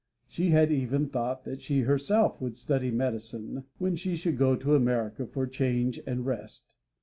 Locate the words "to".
4.55-4.73